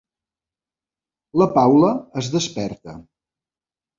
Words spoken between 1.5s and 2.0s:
Paula